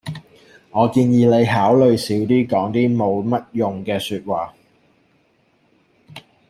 [0.71, 4.55] 我建議你考慮少啲講啲冇乜用嘅說話